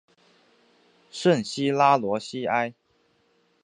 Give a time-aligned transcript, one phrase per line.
[1.11, 2.73] 圣西拉罗西埃。